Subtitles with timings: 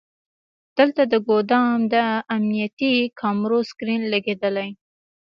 [0.77, 1.95] دلته د ګودام د
[2.35, 4.69] امنیتي کامرو سکرین لګیدلی.